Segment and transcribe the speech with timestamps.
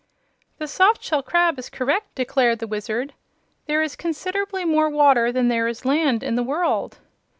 [0.57, 3.13] "The soft shell crab is correct," declared the Wizard.
[3.67, 6.97] "There is considerably more water than there is land in the world."